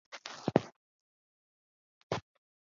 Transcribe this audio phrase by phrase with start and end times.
[0.01, 0.71] 蒙特盖拉尔。